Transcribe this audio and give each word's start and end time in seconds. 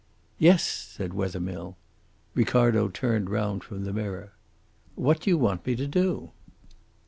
"Yes," 0.39 0.63
said 0.65 1.13
Wethermill. 1.13 1.77
Ricardo 2.33 2.87
turned 2.87 3.29
round 3.29 3.63
from 3.63 3.83
the 3.83 3.93
mirror. 3.93 4.33
"What 4.95 5.19
do 5.21 5.29
you 5.29 5.37
want 5.37 5.63
me 5.67 5.75
to 5.75 5.85
do?" 5.85 6.31